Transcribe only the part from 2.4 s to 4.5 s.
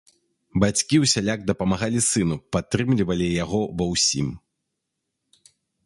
падтрымлівалі яго ва ўсім.